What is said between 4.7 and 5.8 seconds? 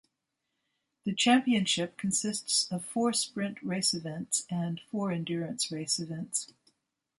four Endurance